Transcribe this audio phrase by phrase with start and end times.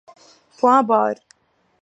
[0.57, 1.13] Point barre.